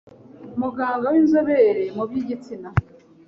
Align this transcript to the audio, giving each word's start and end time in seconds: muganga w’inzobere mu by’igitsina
muganga 0.59 1.05
w’inzobere 1.13 1.81
mu 1.95 2.03
by’igitsina 2.09 2.69